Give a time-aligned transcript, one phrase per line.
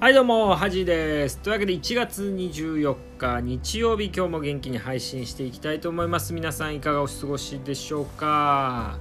[0.00, 1.36] はいどうもはじです。
[1.40, 6.32] というわけで1月24日日曜日今日も元気に配信していきたいと思います。
[6.32, 8.98] 皆さんいかがお過ごしでしょうか？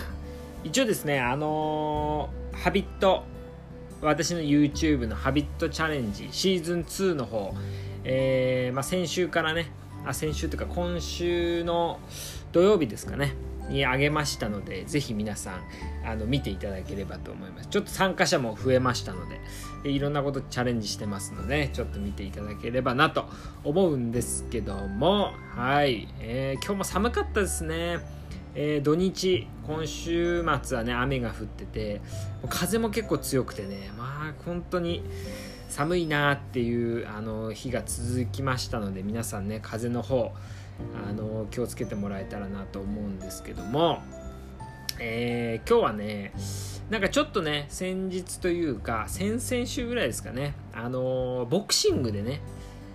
[0.64, 3.24] 一応ですねあのー、ハビット
[4.00, 7.52] 私の YouTube のハビットチャレンジシーズン2の方、
[8.04, 9.70] えーまあ、先週からね
[10.06, 12.00] あ先週というか今週の
[12.52, 13.34] 土曜日ですかね。
[13.70, 15.62] にあげましたのでぜひ皆さん
[16.04, 17.68] あの見ていただければと思います。
[17.68, 19.20] ちょっと参加者も増えましたの
[19.82, 23.26] でいろんなことチャレンジしてますのでちょっと見ていただければなと
[23.64, 25.32] 思うんですけども。
[25.54, 27.98] はい、えー、今日も寒かったですね。
[28.54, 32.00] えー、土日今週末はね雨が降ってて
[32.48, 35.04] 風も結構強くてねまあ本当に
[35.68, 40.32] 寒いなっていうあの日が続きましたので皆さんね風の方
[41.08, 44.02] あの気をつけてもらえたらなと思うんですけども、
[44.98, 46.32] えー、今日はね
[46.90, 50.54] なんかちょっとね先日というか先々週ぐらいですかね。
[50.72, 52.40] あのボクシングでね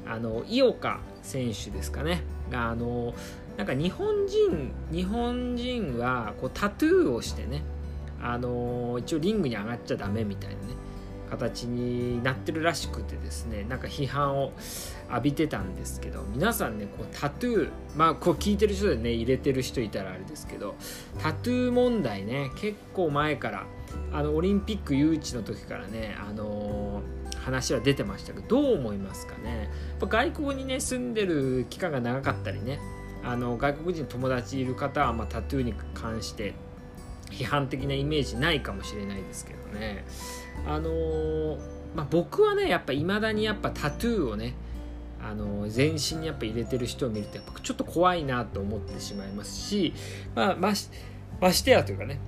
[0.06, 2.22] あの井岡選手ですかね。
[2.52, 3.14] があの
[3.58, 7.64] なんか日本人日本人はこうタトゥーをしてね
[8.22, 10.85] あの一応リングに上がっちゃダメみたいなね。
[11.26, 14.54] 形になってるらしくてですねなんか批判を
[15.10, 20.76] 浴びてたんですけど皆さんねこうタトゥーまあこう聞いてる人でね入れてる人いたらあれですけど
[21.20, 23.66] タトゥー問題ね結構前から
[24.12, 29.70] あのオリンピック誘致の時からねあのー、話は出てましたけどどう思いますかね？
[30.00, 32.80] やっぱ外国にね住んでる期間が長かったりね
[33.24, 36.54] あの外国人友達いる方は、ま、タトゥーに関して
[37.32, 40.06] 批判的なイメージないかもしれないですけどね。
[40.68, 41.58] あのー、
[41.96, 44.54] まあ、僕はねやっぱ未だにやっぱタトゥーをね
[45.22, 49.94] あの全身にやっぱ入れてる人を見るとやっぱちょっと怖いなと思ってしまいますし、
[50.36, 50.90] まあ、まし
[51.40, 52.20] ましてやというかね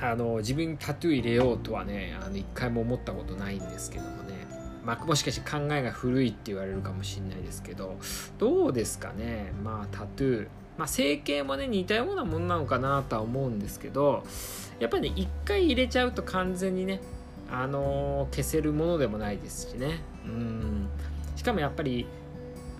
[0.00, 4.46] あの自分にタトゥー入れようとはねあの一回も思ったことないんですけどもね、
[4.84, 7.98] まあ、もしかして考えが古いって言われるかもしれないですけど
[8.38, 9.52] どうですかね。
[9.62, 10.48] まあタトゥー。
[10.80, 14.24] まあ、整形もね似たようなもんなのかなとは思うんですけど
[14.78, 17.02] やっぱりね一回入れちゃうと完全にね
[17.50, 20.00] あのー、消せるものでもないですしね。
[20.24, 20.88] うん。
[21.36, 22.06] しかもやっぱり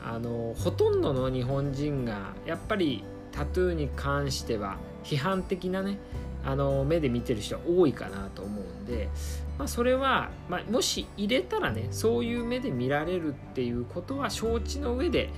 [0.02, 5.98] あのー、ほとんどの日本人がやっぱりタトゥーに関しては批判的なね
[6.42, 9.10] あの目で見てる人は多いかなと思うんで、
[9.58, 15.28] まあ、それは、まあ、もし入れたらねそういう目で見られるっていうことは承知の上で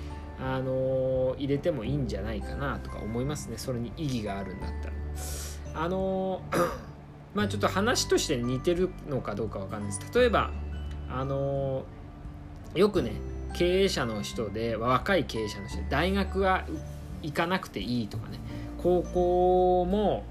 [0.44, 3.58] あの入れてもいいんじゃないかなとか思いますね。
[3.58, 5.84] それに意義があるんだったら。
[5.84, 6.42] あの
[7.34, 10.18] まあちょっと話として似てるのかどうかわかんないです。
[10.18, 10.50] 例えば
[11.08, 11.84] あの
[12.74, 13.12] よくね
[13.54, 16.66] 経営者の人で若い経営者の人で大学は
[17.22, 18.38] 行かなくていいとかね。
[18.82, 20.24] 高校も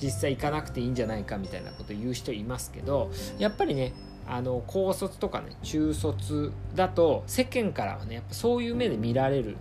[0.00, 3.94] 実際行かなくていいんじゃないかみたいなこと言う人いますけどやっぱりね
[4.28, 9.56] あの高卒とかね中卒だと世間からはねやっぱそういう目で見られる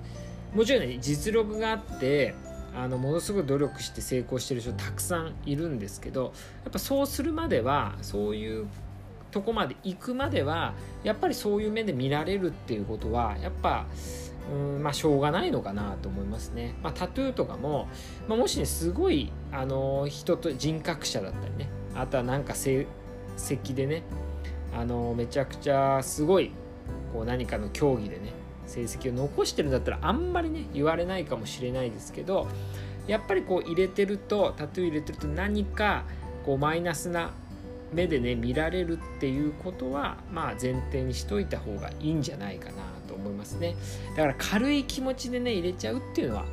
[0.53, 2.33] もちろんね実力があって
[2.75, 6.33] あのものすごい努力して成功してる人たくさんいるんですけど
[6.63, 8.67] やっぱそうするまではそういう
[9.31, 13.85] とこまで行くまではやっぱりそういう目で見られるっていうことはやっぱ
[14.51, 16.75] うんまあしょうがないのかなと思いますね。
[16.83, 17.87] まあ、タトゥーとかも、
[18.27, 22.85] まあ、もしねすごいあの人と人格者だったりねあとはなんか成
[23.37, 24.03] 績でね
[24.75, 26.52] あのめちゃくちゃすごい
[27.13, 28.34] こう何かの競技でね
[28.68, 32.47] 成績を残してるんだったらあんまりね言われないかもしれないですけど
[33.08, 36.03] やっぱりこう入れてるとタトゥー入れてると何か
[36.46, 37.31] こうマイナスな
[37.94, 42.74] 目でね見られるっていうことはまあ前提にしといた方がいいんじゃないかな
[43.07, 43.75] と思いますね。
[44.18, 46.46] だから軽い気持ちでね入れちゃうっていうのは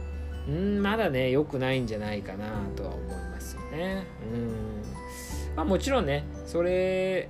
[0.46, 2.46] うんまだね良くないんじゃないかな
[2.76, 4.04] とは思いますよね。
[4.32, 4.52] うん。
[5.56, 7.28] まあもちろんねそれ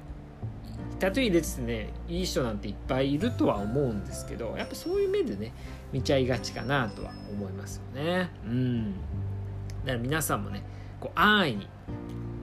[1.02, 5.52] タトゥー入れててねいい人なんていっぱいいるとは思うんですけどやっぱそういう目でね
[5.92, 8.30] 見ちゃいがちかなとは思いますよね。
[8.46, 8.92] うん。
[8.92, 8.98] だ
[9.86, 10.62] から皆さんもね
[11.00, 11.66] こう安易に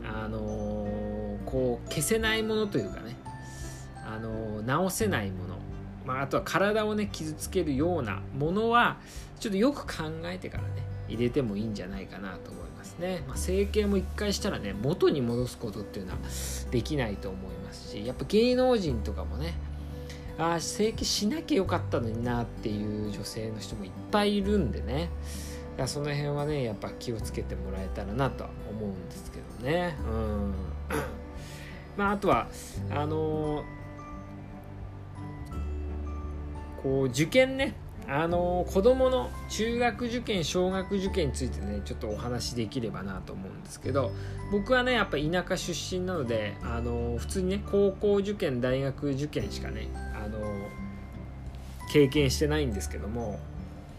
[0.03, 3.15] あのー、こう消せないものというかね
[4.05, 5.55] あのー、直せないもの
[6.05, 8.97] まあ、あとは体をね傷つけるようなものは
[9.39, 10.69] ちょっとよく考えてからね
[11.09, 16.17] 入れてもいいんじゃないかなと思いますね、まあ、整形も一回したらね元に戻すことっていうのは
[16.71, 19.55] できないと思いますしやっぱ芸能人とかもね
[20.37, 25.09] ああ整形しなきゃよかったのになっていう女性の人もいっぱいいるんでね。
[25.75, 29.97] だその辺はねやっぱ気をつけてもらえたらなとは思うんですけどね。
[30.09, 30.53] うん。
[31.97, 32.47] まああとは
[32.89, 33.63] あのー、
[36.83, 37.75] こう受験ね。
[38.11, 44.11] あの子供の中学受験小学受験についてねちょっとお話しできればなと思うんですけど
[44.51, 50.39] 僕はねやっぱ田舎出身なのであの普通にね高校受験大学受験しかねあの
[51.91, 53.39] 経験してないんですけども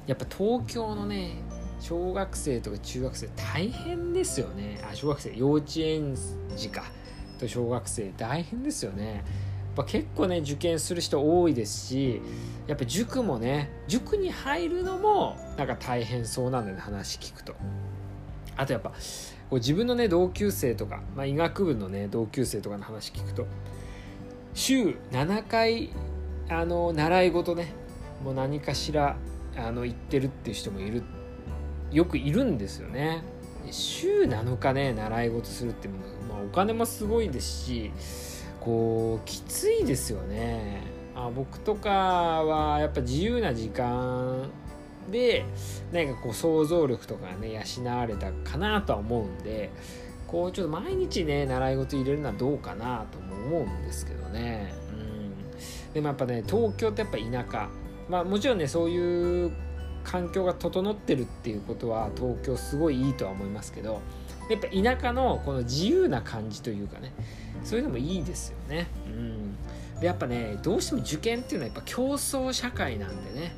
[0.06, 1.34] やっぱ東京のね
[1.78, 4.80] 小学生とか中学生大変ですよね。
[4.90, 6.14] あ小学生幼稚園
[6.54, 6.82] 児か。
[7.40, 9.24] と小学生大変ですよね。
[9.81, 12.21] ぱ結構ね受験する人多いですし
[12.67, 17.55] やっぱ塾もね塾に入るのもなんか大変そうなんだよね話聞くと。
[18.56, 18.97] あとやっぱこ
[19.53, 23.47] う自分のね同級生とか、まあ、医学部のね同級生とかの話聞くと
[24.53, 25.91] 週7回
[26.49, 27.73] あの習い事ね
[28.23, 29.17] もう何かしら
[29.56, 31.03] あの行ってるっていう人もいる
[31.91, 33.23] よくいるんですよね。
[33.71, 35.94] 週7日ね習い事するっていう
[36.29, 37.93] まあ、お金もすごいですし
[38.60, 40.82] こうきついですよね。
[41.14, 44.48] あ僕とかはやっぱ自由な時間
[45.10, 45.44] で
[45.92, 49.70] 何かこう想像力とかね養われたかなとは思うんで
[50.26, 54.72] こうちょっと毎日ね習い事入れるのはどうかなとも思うんですけどね。
[54.92, 55.92] うん。
[55.92, 57.68] でもやっぱね東京ってやっぱ田舎。
[58.08, 59.52] まあもちろんねそういう
[60.04, 64.00] 環境が整ってるっていうことは東京すごいいいとは思いますけど
[64.55, 67.12] やっぱ田舎のこの自由な感じというかね
[67.64, 68.88] そういうのもいいですよね。
[69.06, 69.56] うん、
[70.00, 73.52] でやっぱねどうしても受験っていうのはやっぱ競争社会なんでね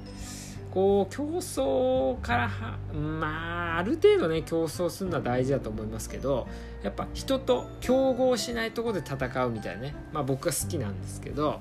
[0.73, 6.49] こう競争からはまあある程度ね競争するのは大事だと思いますけど
[6.83, 11.61] やっぱ人と競合しないとこで戦うみたいなねまあ僕は好きなんですけど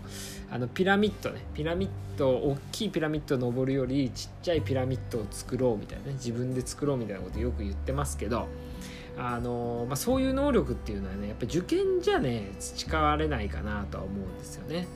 [0.49, 8.47] あのピラミッドねピラミッド大きいピラミッドを登るよりちっちゃいピラミッドを作ろうみたいなね自分で作ろうみたいなことよく言ってますけど
[9.17, 14.87] あのまあ、そういう能力っていうのはねやっぱ受験じゃね培われないかなとは思うんですよね。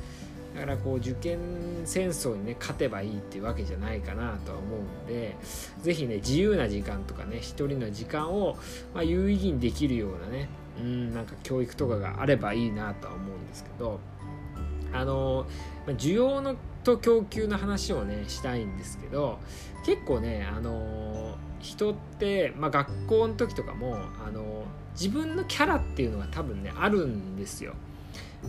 [0.56, 1.38] だからこう受験
[1.84, 5.36] 戦争にね勝てばいいっていうわけじゃないかなとは思うんで
[5.82, 8.58] 是非ね自由な時間とかね一人の時間を、
[8.94, 10.48] まあ、有意義にできるようなね
[10.80, 14.00] うんなんか教育とかがあればいいなとは思うんですけど
[14.94, 15.46] あの
[15.88, 19.40] 需要のと供給の話をねしたいんですけど
[19.86, 27.74] 結構ねあの人って、まあ、学校の時とかもあの自分のキャラっていうのが多分ねあるんですよ。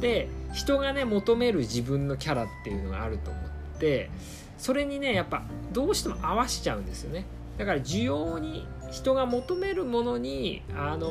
[0.00, 3.44] で人がね求める自分のキャラっていうのがあると思っ
[3.78, 4.10] て
[4.58, 5.42] それにねやっぱ
[5.72, 7.24] どうしても合わしちゃうんですよね。
[7.56, 11.06] だから需要に人が求めるものにあの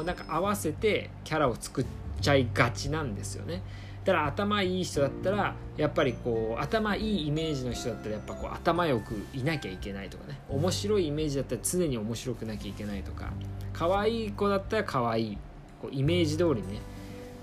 [0.00, 1.86] ー、なんか合わせてキャラを作っ
[2.20, 3.62] ちゃいがちなんですよね。
[4.04, 10.40] だから頭いい人だったらやっぱりこう頭いいイメージの人だったらやっぱこう頭よくいなきゃいけないとかね。
[10.48, 13.32] 面白いイメージだったら常に面白くなきゃいけないとか。
[13.72, 15.38] 可愛い子だったら可愛い
[15.80, 16.80] こうイメージ通りね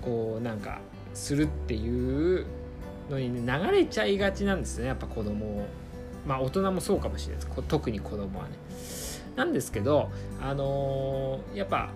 [0.02, 0.80] こうなんか
[1.14, 2.46] するっていう
[3.10, 4.86] のに、ね、流れちゃいがちなんですね。
[4.88, 5.66] やっぱ子供を。
[6.26, 7.62] まあ大人もそうかもしれないです。
[7.68, 8.52] 特に子供はね。
[9.36, 10.10] なんですけど
[10.42, 11.90] あのー、やっぱ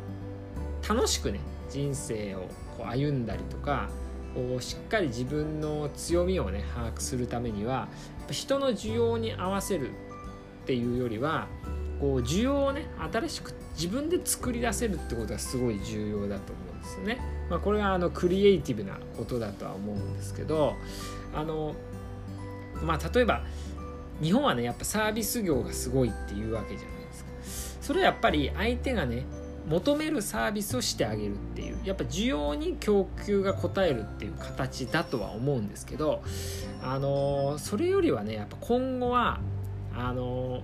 [0.89, 2.41] 楽しくね人生を
[2.79, 3.91] こう歩んだりとか
[4.61, 7.89] しっかり自分の強みをね把握するためには
[8.31, 11.47] 人の需要に合わせるっていうよりは
[12.01, 17.21] こう需要をね新しく自分で作り出せるってことがすごい重要だと思うんですよね。
[17.49, 20.75] まあ、これはあのクリエイティブなことだとは思うんですけど
[21.35, 21.75] あの
[22.83, 23.43] まあ例えば
[24.23, 27.31] 日本はねやっぱサービス業がすごいっていうわけじゃないですか。
[27.83, 29.25] それはやっぱり相手がね
[29.69, 31.77] 求めるサービスをしてあげるっていう。
[31.85, 36.23] やっぱ需要に供給が応えるっていう形だとは思うんですけど
[36.83, 39.39] あのそれよりはねやっぱ今後は
[39.95, 40.63] あの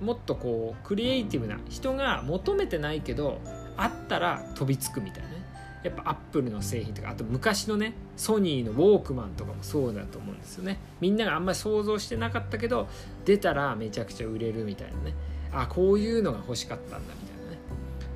[0.00, 3.38] もっとこうクリエイティブな人が求めてないけど
[3.76, 5.42] あったら飛びつくみたいなね。
[5.82, 10.78] やっぱアップルの製品とかあと昔のねソニーのウォークマンとかもそうだと思うんですよね。
[11.00, 12.88] みんながあんまり想像してなかったけど
[13.24, 15.14] 出たらめちゃくちゃ売れるみたいなね。
[15.52, 17.31] あこういうのが欲しかったんだみたいな。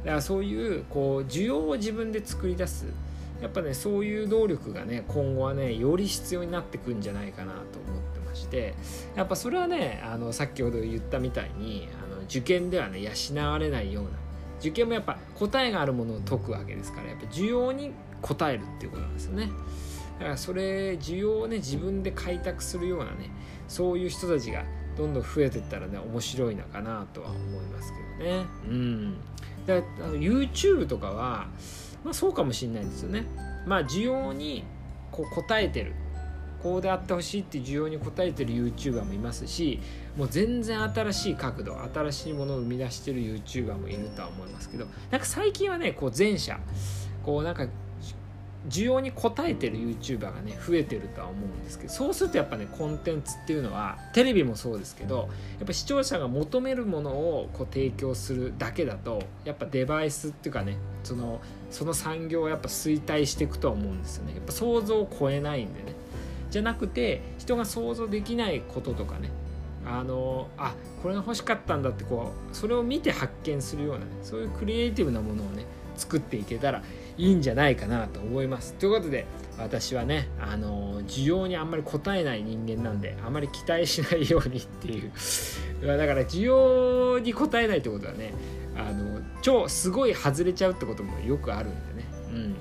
[0.06, 2.86] だからそういうこう需要を自分で作り出す。
[3.42, 8.74] やっぱねそういう能力がね今後はねより必要になってくんじゃないかなと思ってまして。
[9.16, 14.10] やっぱそれはねあの先ほど言ったみたいにあの受験ではね養われないような。
[14.60, 19.50] 受験もやっぱ答えがあるものを解くわけですからやっぱ需要に応えるっていうことなんですよね。
[20.20, 23.30] だからそれ需要をね自分で開拓するようなね
[23.68, 24.64] そういう人たちが
[24.96, 28.46] どんどん増えてったらね面白いのかなとは思いますけどね。
[28.68, 29.16] うん。
[29.66, 31.48] であの YouTube とかは、
[32.04, 33.24] まあ、そうかもしれないですよね。
[33.66, 34.64] まあ需要に
[35.10, 35.94] こう応えてる
[36.62, 39.80] こうであってほしいっていう需要に応えてる YouTuber もいますし
[40.16, 46.58] もう全然新しい角度新しいものを生み出してる YouTuber もいるとは思いますけどなんか最近はねこう前者
[47.22, 47.66] こうなんか
[48.68, 64.34] 需要に応えてる YouTuber がね増えてるとは思うんですけどそうするとやっぱねコンテンツっていうのはテレビもそうですけどやっぱ視聴者が求めるものをこう提供するだけだとやっぱデバイスっていうかねそのその産業はやっぱ衰退していくとは思うんですよね。
[64.34, 65.94] やっぱ想像を超えないんでね。
[66.50, 69.30] じゃなくて人が想像できないこととかね
[69.84, 75.64] あのあこれが欲しかったんだってこうそれを見て発見するような、ね、そういうクリエイティブなものをね
[75.96, 76.82] 作っていけたら
[77.18, 78.74] いいんじゃないかなと思います。
[78.74, 79.26] ということで
[79.58, 85.10] 私はねあの需要にあんまり応えない人間なんであまり期待しないようにっていう。
[85.86, 88.32] だから需要に応えないってことはね
[88.76, 92.08] あの超すごい外れちゃうってこともよくあるんでね。
[92.32, 92.56] うん。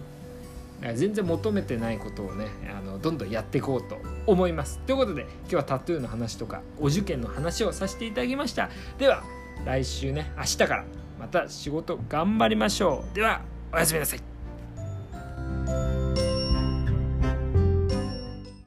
[0.94, 3.98] 全然求めてないことをねあのどんどんやっていこうと
[4.28, 4.80] 思います。
[4.86, 8.70] ということで今日はタトゥーの話とかお受験の話をさせていただきました。
[8.98, 9.24] では
[9.66, 10.86] 来週ね明日から
[11.20, 13.16] また仕事頑張りましょう。
[13.16, 13.42] では
[13.74, 14.35] おやすみなさい。